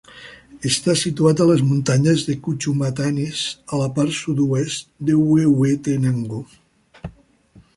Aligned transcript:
Està 0.67 0.93
situat 1.01 1.41
a 1.43 1.45
les 1.49 1.59
muntanyes 1.67 2.23
de 2.29 2.37
Cuchumatanes 2.47 3.43
a 3.77 3.81
la 3.83 3.91
part 3.99 4.17
sud-oest 4.21 4.89
de 5.11 5.19
Huehuetenango. 5.21 6.41